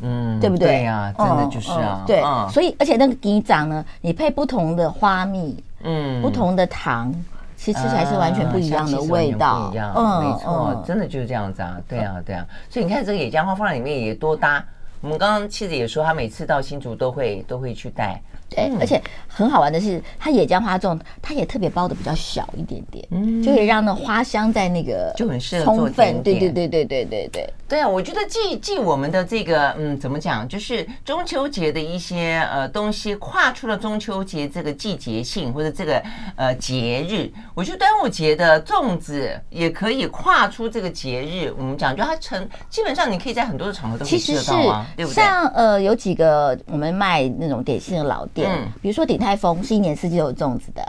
[0.00, 0.68] 嗯，对不对？
[0.68, 1.98] 对呀、啊，真的就是啊。
[2.00, 7.14] 嗯嗯、对，嗯、所以而且那个鸡掌呢，你配不同的花蜜，嗯，不同的糖。
[7.60, 14.64] 其实吃起来是完全不一样的味道，嗯，没错，真的就是这样子啊，对啊，对啊，所以你看这个野姜花放在里面也多搭。
[15.02, 18.18] 我们刚刚妻子也说，她每次到新竹都会都会去带。
[18.50, 26.22] 对，而且很好玩的是，它野姜花粽，它也特别包的比较小一点点，嗯，就可以让那花香在那个就很适合做甜点。
[26.22, 27.54] 对对对对对对对。
[27.68, 36.02] 对啊，我觉得继继我们的这个嗯，怎么讲，就是中秋节的一些呃东西，跨出了中秋节这个季节性或者这个
[36.34, 41.54] 呃节日，我觉得端午节的粽子也可以跨出这个节日。
[41.56, 45.14] 我们讲，就它成基本上你可以在很多的场合都可以吃得到啊，对不对？
[45.14, 48.39] 像呃有几个我们卖那种点心的老店。
[48.46, 50.82] 嗯，比如说鼎泰丰是一年四季都有粽子的，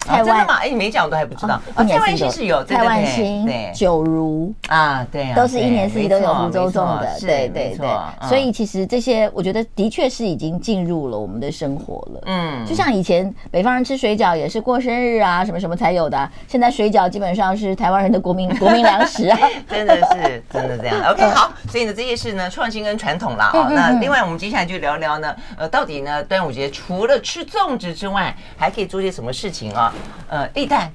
[0.00, 1.60] 台湾嘛，哎，你没讲我都还不知道。
[1.74, 7.88] 哦，蔡万兴是有，蔡万兴、对，九如啊，对，都是一年四季都有福州粽的，对对对。
[8.28, 12.20] 所以其实这些，我觉得的确是已经进入了我们的生活了。
[12.26, 21.00] 嗯，就像以前北方人吃水饺也是过生日啊，什么什么才有的，现在水饺基本上是台湾人的国民 国民粮食啊，真的是真的这样。
[21.10, 23.50] OK，好，所以呢，这些是呢创新跟传统啦。
[23.54, 23.68] 哦。
[23.70, 29.81] 那另外我们接下来就聊聊呢，呃，到底呢端午节除了吃粽子之外，还可以做些什么事情啊？
[30.28, 30.92] 呃，立蛋，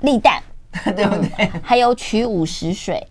[0.00, 0.42] 立蛋，
[0.94, 1.50] 对不对？
[1.62, 3.06] 还有取午时水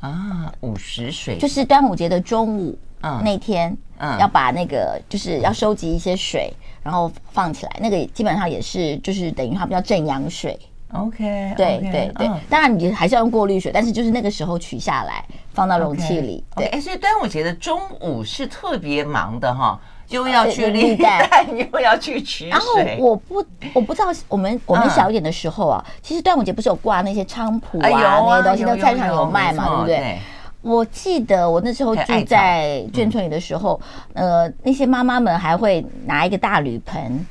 [0.00, 10.58] 啊，午时水就是端午节的中午，嗯，那天，嗯，要把那个就是要收集一些水，然后放起来，那个基本上也是就是等于它比较正阳水。
[10.92, 16.42] OK，对对对，当然你还是要用过滤水，但是就是那个时候取下来放到容器里。
[16.56, 19.80] 对，哎，所以端午节的中午是特别忙的哈。
[20.10, 21.28] 又要去立蛋，
[21.72, 22.48] 又要去取。
[22.48, 22.66] 然后
[22.98, 30.18] 我不我不知道，我们我们小一点的时候啊，其实端午节不是有挂那些菖蒲啊那些东西，都菜场有卖嘛，对不对？
[30.62, 33.80] 我记得我那时候住在眷村里的时候，
[34.12, 37.26] 呃，那些妈妈们还会拿一个大铝盆，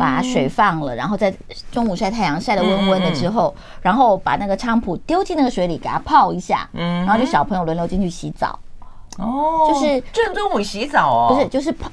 [0.00, 1.32] 把水放了，然后在
[1.70, 8.58] 中午晒太阳晒得温温的之后，然后把那个菖蒲丢进那个水里给它泡一下，然后就小朋友轮流进去洗澡。
[9.18, 11.88] 哦，就是正中午洗澡哦，不是就是泡。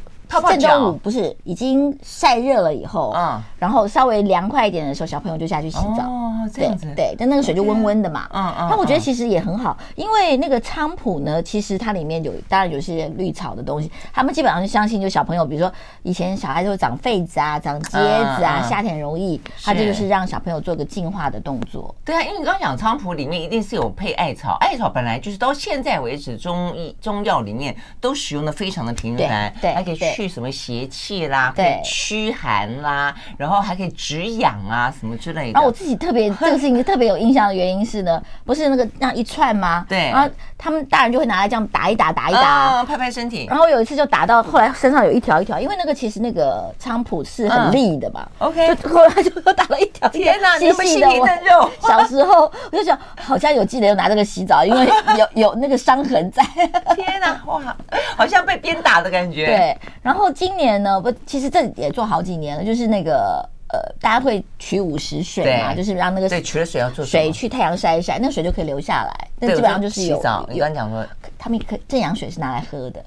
[0.59, 6.03] 正中午不是已经晒热了以后，嗯，然后稍微凉快一点的时候，小朋友就下去洗澡。
[6.07, 6.87] 哦，这样子。
[6.95, 8.27] 对，但那个水就温温的嘛。
[8.31, 8.67] 嗯嗯。
[8.69, 15.71] 那我觉得其实也很好，因为那个菖蒲呢，其实它里面有当然有些绿草的东西，他们基本上就相信，就小朋友，比如说
[16.03, 17.91] 以前小孩子会长痱子啊、长疖
[18.37, 21.93] 子啊，夏天容易，他这就是让小朋友做个净化的动作。
[22.05, 35.51] 对啊，因为你刚刚讲菖蒲里面一定是有配艾草，艾草本来就是到现在为止中医中药里面都使用的非常的频繁，对，还可以去什么邪气啦，可以驱寒啦，然后还可以止痒啊什么之类的。
[35.53, 39.85] 然后我自己特别这个事情特别有印象的原因是呢， 不是那个那一串吗？
[39.89, 43.47] 对，然后他们大人就会拿来这样打一打，打一打，拍拍身体。
[43.49, 48.27] 然后有一次就打到后来身上有一条一条，因为那个其实那个菖蒲是很利的嘛。
[48.39, 50.07] OK，就后来就打了一条。
[50.09, 51.69] 天哪，你们细皮嫩肉。
[51.81, 56.43] 小时候我就想，好像有记得有拿这个洗澡，因为有有那个伤痕在。
[56.95, 57.75] 天哪，哇，
[58.15, 59.45] 好像被鞭打的感觉。
[59.45, 63.38] 对，然后今年呢，不，其实这也做好几年了，就是那个
[63.71, 69.27] 呃，大家会取五十水嘛，就是让那个对取了水要做水去太阳晒一晒，那水就可以留下来。
[69.39, 70.47] 那基本上就是有洗澡。
[70.51, 71.05] 你刚讲说，
[71.37, 73.03] 他们可正阳水是拿来喝的。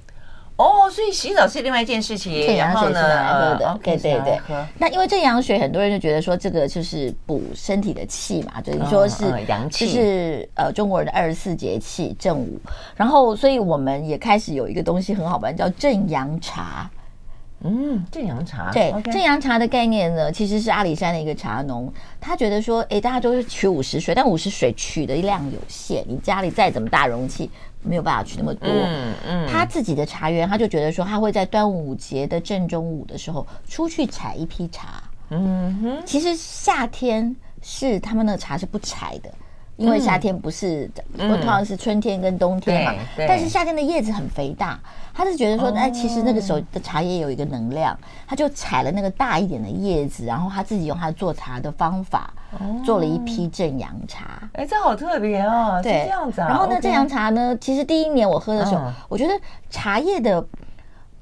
[0.57, 2.47] 哦，所以洗澡是另外一件事情。
[2.47, 4.39] 正阳水是拿来喝的，对对对。
[4.79, 12.61] 那因为正阳水，很多人就觉得说这个就是补身体的气嘛，就是说是阳气，就是呃中国人的二十四节气正午。
[12.95, 16.89] 然后，所以我们也开始有一个东西很好玩，叫正阳茶。
[17.65, 18.71] 嗯，正阳茶。
[18.73, 27.51] 对，正阳茶的概念呢，其实是阿里山的一个茶农，他觉得说，哎，大家都是取五十水，但五十水取的量有限，你家里再怎么大容器。
[27.85, 39.29] 没有办法取那么多，嗯嗯，他自己的茶园，他就觉得说，他会在端午节的正中午的时候出去采一批茶，嗯哼，其实夏天是他们那个茶是不采的。
[39.77, 42.93] 因为夏天不是，通常是春天跟冬天嘛。
[43.17, 44.79] 但是夏天的叶子很肥大，
[45.15, 52.33] 他是觉得说，哎，其实那个时候的茶叶有一个能量，他就采了那个大一点的叶子，然后他自己用他做茶的方法，
[52.85, 54.49] 做了一批正阳茶。
[54.53, 56.49] 哎，这好特别哦，对，这样子啊。
[56.49, 59.33] 然后呢，正阳茶呢，其实第一年我喝的时候，我觉得
[59.71, 60.45] 茶叶的。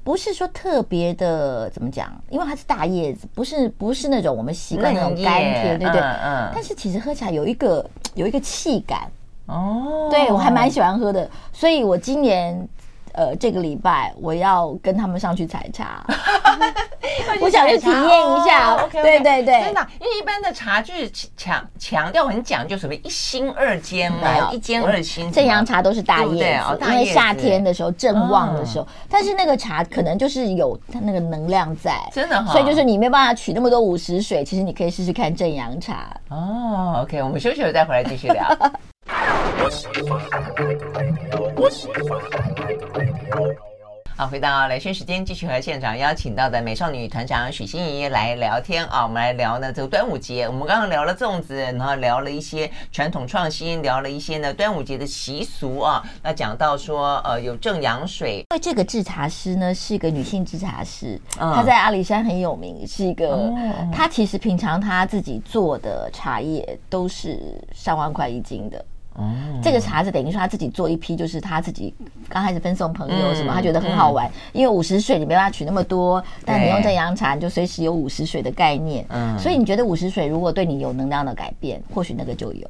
[0.03, 6.01] 不是说特别的怎么讲，因为它是大叶子，不是不是那种我们习惯那种甘甜，对不对？
[6.01, 6.51] 嗯。
[6.53, 9.11] 但是其实喝起来有一个有一个气感
[9.45, 12.67] 哦，对我还蛮喜欢喝的，所以我今年。
[13.13, 16.05] 呃，这个礼拜我要跟他们上去采茶，
[17.41, 18.75] 我想去体验一下。
[18.83, 25.31] OK，对对对，真的，因为一般的茶具强强调很讲究什么一心二尖嘛，一尖二心。
[25.31, 36.15] 正阳茶都是大叶子，因为夏天的时候正旺的时候，但是那个茶可能就是有它那个能量在，真的，所以就是你没办法取那么多五十水，其实你可以试试看正阳茶。
[36.29, 38.45] 哦，OK，我们休息了再回来继续聊。
[44.17, 49.01] 好，回到兰萱时间，继续和现场邀请到的美少女团长许欣怡来聊天啊。
[49.03, 56.03] 我们来聊呢，这个端午节，我们刚刚聊了粽子，然后聊了一些传统创新，聊了一些呢端午节的习俗啊。
[56.21, 63.51] 那讲到说，呃，有正阳水，因为这个制茶师呢是一个女性制茶师，她在阿里山很有名，是一个，
[63.91, 67.39] 她其实平常她自己做的茶叶都是
[67.73, 68.85] 上万块一斤的。
[69.15, 69.29] 哦，
[69.61, 71.93] 这个茶是等于说他自己做一批，就是他自己
[72.29, 74.29] 刚开始分送朋友什么，他觉得很好玩。
[74.53, 79.05] 因为五十水你没办法取那么多，但你用正阳茶，你就随时有五十水的概念。
[79.09, 82.67] 嗯，所以你觉得五十水如果对你有能量的改变，或许那个就有。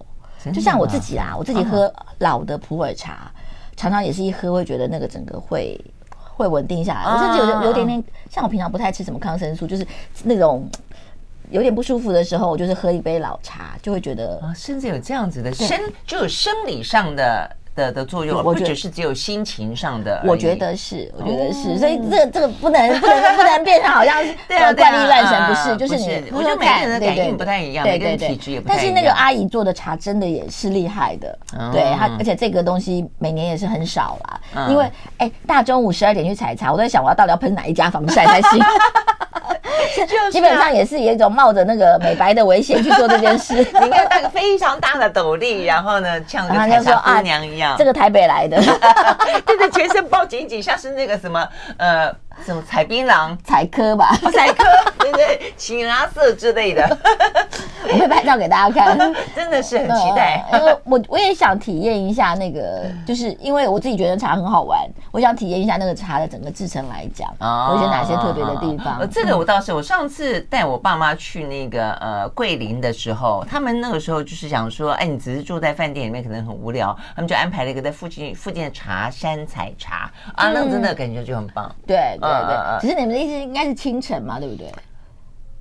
[0.51, 3.31] 就像我自己啦，我自己喝老的普洱茶，
[3.75, 5.79] 常常也是一喝会觉得那个整个会
[6.15, 7.03] 会稳定下来。
[7.03, 9.85] 我甚至有有点点，像我平常不太吃什么抗生素，就是
[10.23, 10.67] 那种。
[11.51, 20.23] 有点不舒服的时候，我就是喝一杯老茶，就会觉得啊，甚至有这样子的生，就有生理上的的的作用，不只是只有心情上的。
[20.25, 24.33] 我觉得是，我觉得是，所以这这个不能不能不能变成好像是
[24.75, 28.79] 怪力乱神，不是，就是你，我觉得每个人的感应不太一样，每个人体质也不太一样。
[28.79, 31.37] 但是那个阿姨做的茶真的也是厉害的，
[31.73, 38.63] 对她，而且这个东西每年也是很少啦，因为哎，大中午十二点去采茶，我在想我要到底要喷哪一家防晒才行。
[40.07, 43.55] 就基本上也是有一种冒着那个美白的危险去做这件事。
[43.79, 47.75] 你应该戴个非常大的斗笠，然后呢，像个采茶姑娘一样。
[47.77, 48.61] 这个台北来的，
[49.45, 52.13] 对对，全身包紧紧，像是那个什么呃，
[52.45, 54.63] 什么采槟榔、采科吧，采科，
[54.99, 56.85] 对对，青蓝色之类的。
[57.83, 58.97] 我会拍照给大家看，
[59.35, 60.45] 真的是很期待。
[60.53, 64.79] 因为我我也想体验一下那个，就是因为我自己觉得茶很好玩，
[65.11, 67.29] 我想体验一下那个茶的整个制成来讲，
[67.71, 68.99] 有些哪些特别的地方。
[68.99, 81.69] 呃，这个我倒是，我上次带我爸妈去那个呃桂林的时候，他们那个时候就是想说，哎，你只是住在饭店里面可能很无聊，他们就安排了一个在附近附近的茶山采茶啊，那真的感觉就很棒。
[81.85, 84.71] 对对对，只是你们的意思应该是清晨嘛，对不对？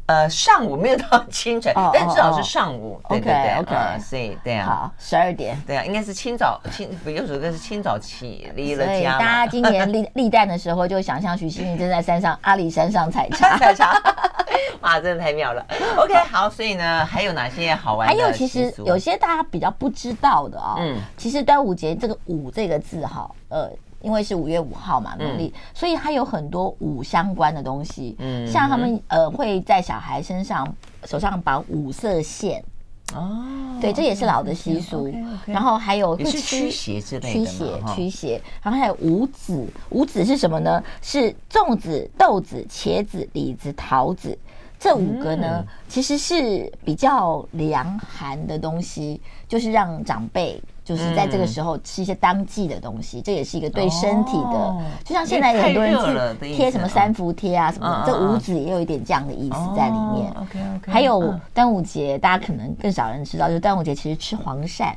[0.07, 3.01] 呃，上午没有到清晨， 但至少是上午。
[3.09, 9.19] 对对对，OK，所以对啊，好，十二点，对啊，应该是清早清，有首歌是清早起离了家。
[9.21, 14.03] 大家今年立立蛋的时候，就想象许熙宁正在山上阿里山上采茶 采茶，
[14.83, 15.65] 哇，真的太妙了。
[15.97, 18.13] OK，好，所以呢，还有哪些好玩的？
[18.13, 23.71] 还有其实有些大家比较不知道的啊，嗯，其实端午节这个“午”这个字哈，呃。
[24.01, 28.17] 因为是五月五号嘛，农历，嗯、所以它有很多五相关的东西。
[28.19, 30.67] 嗯，像他们呃会在小孩身上
[31.05, 32.65] 手上绑五色线。
[33.15, 35.09] 哦，对，这也是老的习俗。
[35.09, 35.53] Okay, okay, okay.
[35.53, 38.41] 然后还有会驱邪之类的驱邪驱邪。
[38.63, 40.81] 然后还有五子，五子是什么呢？
[41.03, 44.39] 是粽子、豆子、茄子、李子、桃子。
[44.81, 50.61] 这五个呢，嗯、其实是比较凉寒的东西，就是让长辈。
[50.83, 55.97] 就是在这个时候吃一些当季的东西，这也是一个对身体的，就像现在有很多人
[56.41, 60.33] 去贴什么三伏贴啊什么的，这五子也有一点这样的意思在里面。
[60.33, 60.91] OK OK。
[60.91, 64.93] 还有端午节，大家可能更少人知道，就是端午节其实吃黄鳝。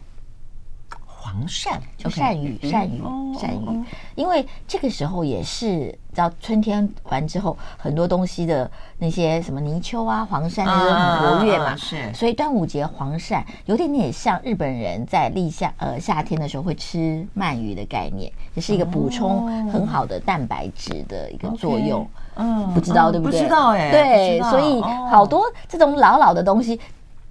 [1.33, 3.01] 黄鳝就鳝鱼，鳝鱼，
[3.35, 8.69] 鳝鱼，因为这个时候也是，到春天完之后，很多东西的
[8.99, 22.07] 那些什么泥鳅啊、黄鳝那些很活跃嘛，是，所以端午节黄鳝有点点像日本人在立夏呃夏天的时候会吃鳗鱼的概念，也是一个补充很好的蛋白质的一个作用。
[22.35, 23.41] 嗯，不知道对不对？
[23.41, 24.79] 不知道哎，对，所以
[25.09, 26.79] 好多这种老老的东西。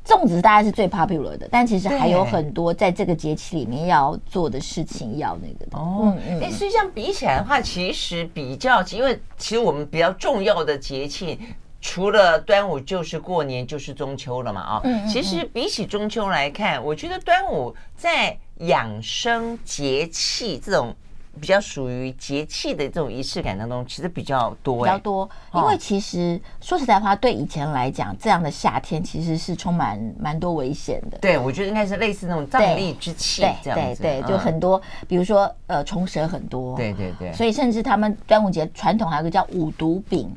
[0.05, 5.79] 粽子大概是最 popular 的，但其实还有很多在这个节气里面要做的事情，要那个的。
[5.79, 11.39] 哦，哎，实际上比起来的话，其实比较，因为其实我们比较重要的节气，
[11.81, 20.95] 除了端午就是过年，就是中秋了嘛，啊，嗯，其实比起中秋来看，我觉得端午在养生节气这种。
[21.41, 25.29] 比较属于节气的这种仪式感当中，其实比较多，比较多。
[25.55, 31.19] 因为其实说实在话，对以前来讲，这样的夏天其实是充满蛮多危险的。
[31.19, 34.03] 对，我觉得应该是类似那种瘴疠之气这样子。
[34.03, 36.77] 对对，就很多，比如说呃，虫蛇很多。
[36.77, 37.33] 对对对。
[37.33, 40.31] 所以甚至他们端午节传统还有个叫五毒饼，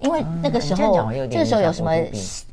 [0.00, 1.92] 因为那个时候这个时候有什么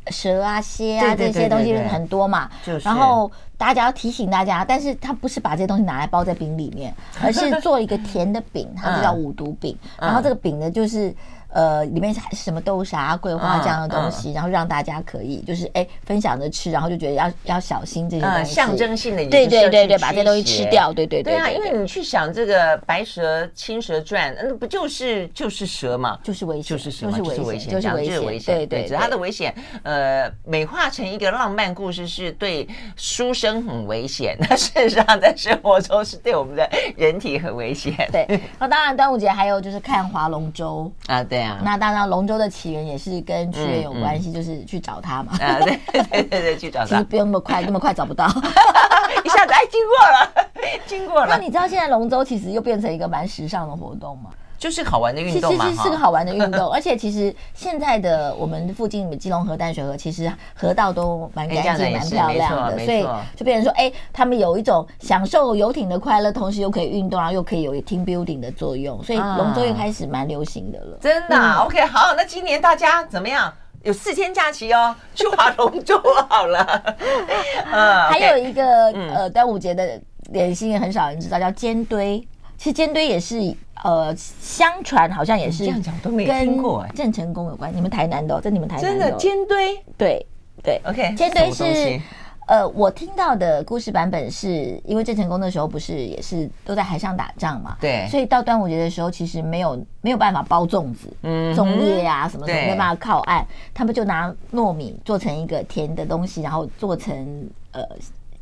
[0.07, 2.49] 蛇啊、蝎啊这些东西很多嘛，
[2.83, 3.31] 然后。
[3.57, 9.73] 大家要提醒大家，但是他不是把这些东西拿来包在饼里面，而是做一个甜的饼，它就叫五毒饼。
[9.97, 11.15] 然后这个饼呢，就是。
[11.55, 27.87] 呃，里面是什么豆沙、桂花这样的东西，然后让大家可以就是哎分享着吃，然后就觉得要要小心这些东西，象征性的对对对对，把这些东西吃掉，对对对对啊，因为你去想这个白蛇、青蛇传，那不就是就是蛇嘛，就是危险，就是蛇，就是危险，就是
[28.19, 37.93] 危险，对对，它的危险呃美化成一个浪漫故事，是对书生很危险，那 事实上在生活中是对我们的人体很危险。
[38.11, 38.27] 对，
[38.59, 40.91] 那当然端午节还有就是看划龙舟。
[41.07, 41.44] 啊，对。
[41.63, 45.33] 那当然，龙舟的起源也是跟屈原有关系，就是去找他嘛。
[45.39, 45.79] 啊，对
[46.11, 46.85] 对对对，去找他。
[46.85, 48.25] 其实不用那么快，那么快找不到，
[49.23, 50.47] 一下子哎，经过了，
[50.87, 51.27] 经过了。
[51.29, 54.29] 那你知道现在龙舟其实又变成一个蛮时尚的活动吗？
[54.65, 70.97] 就是好玩的运动嘛，其实是个好玩的运动， 而且其实现在的我们附近的基隆河、淡水河，其实河道都蛮干净、蛮漂亮的，所以就变成说，哎，他们有一种享受游艇的快乐，同时又可以运动，然后又可以有 team building 的作用，所以龙舟又开始蛮流行的了。
[70.99, 73.53] 真的？OK，好，那今年大家怎么样？
[73.83, 76.95] 有四天假期哦， 去划龙舟好了。
[77.71, 80.01] 嗯，还有一个呃端午节的
[80.33, 82.19] 点心也，很少人知道，叫煎堆。
[82.57, 83.55] 其实煎堆也是。
[83.83, 85.81] 呃，相传好像也是跟
[86.95, 87.75] 郑成功有关。
[87.75, 90.25] 你们台南的，哦在你们台南真的煎堆，对
[90.63, 91.13] 对，OK。
[91.15, 91.99] 煎堆是
[92.47, 107.81] 呃，我听到的故事版本是因为郑成功那时候不是也是都在海上打仗嘛，对，所以到端午节的时候其实没有没有办法包粽子，嗯，粽叶啊什么什么没办法靠岸，他们就拿糯米做成一个甜的东西，然后做成呃。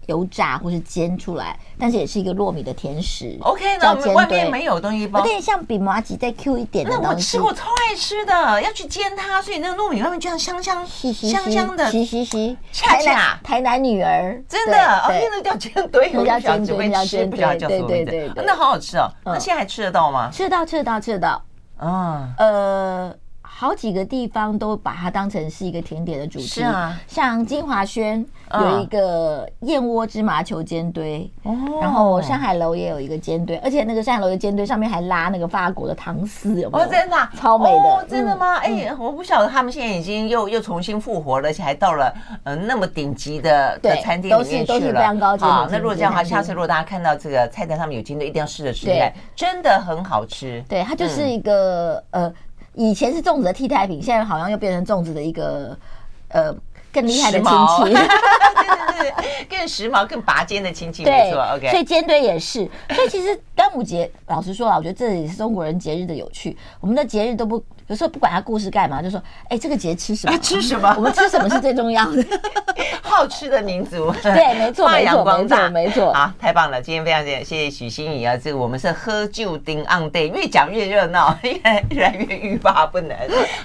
[0.08, 3.38] 油炸或是煎出来，但是也是一个糯米的甜食。
[3.42, 7.04] OK，那我们外面没有东西包，有点像比麻吉再 Q 一点的东西。
[7.04, 11.90] 那我吃过，超爱吃的，要去煎它，所以那个糯米外面就像香香、香香的。
[11.92, 19.10] 嘻嘻嘻，恰恰台南女儿，真的，哦，那个叫煎堆，那叫煎堆，叫煎堆，对对对对，那好好吃哦。
[19.26, 20.30] 那现在还吃得到吗？
[20.32, 21.42] 吃得到，吃得到，吃得到。
[21.80, 23.16] 嗯，呃。
[23.56, 26.46] 好几个地方都把它当成是一个甜点的主题。
[26.46, 36.86] 是啊，像金华轩有一个燕窝芝麻球煎堆，哦，然后山海楼也有一个煎堆，而且那个山海楼的煎堆上面还拉那个法国的糖丝，有没有？
[36.86, 38.58] 哦，真的，超美的，哦，真的吗？
[38.58, 45.52] 哎，我不晓得他们现在已经又又重新复活了，而且还到了呃那么顶级的的餐厅里面去了，都是都是非常高级的。
[45.52, 50.64] 好，那如果这样的话，下次如果大家看到这个菜单上面有煎堆，一定要试着吃一下，真的很好吃。
[50.68, 52.34] 对，它就是一个呃。
[52.76, 55.78] 以前是粽子的替代品，现在好像又变成粽子的一个
[56.30, 56.54] 呃
[56.92, 61.42] 更厉害的亲戚， 对对对，更时髦、更拔尖的亲戚，没错。
[61.56, 62.70] OK，所以尖堆也是。
[62.90, 66.58] 所以其实端午节，老实说啊，我觉得这也是中国人节日的有趣。
[66.80, 67.64] 我们的节日都不。
[67.88, 70.38] 有时候不管他故事干嘛，就说：“哎，这个节吃什么？
[70.40, 70.94] 吃什么？
[70.98, 72.26] 我们吃什么是最重要的？
[73.02, 74.12] 好吃的民族。
[74.24, 76.14] 对，没错，没错，没错，没错。
[76.14, 76.82] 好，太棒了！
[76.82, 81.52] 今天非常谢谢许心怡啊，这个我们是喝酒顶 on day，越讲越热闹，越
[81.90, 83.16] 越来越欲罢不能。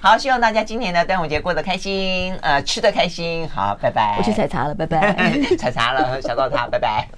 [0.03, 3.49] 好，希望大家今年的端午节过得开心，呃，吃得开心。
[3.49, 4.16] 好，拜拜。
[4.19, 5.14] 我去采茶了，拜拜。
[5.57, 7.09] 采茶了，小到他，拜拜。